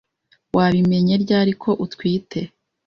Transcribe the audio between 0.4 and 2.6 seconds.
Wabimenye ryari ko utwite?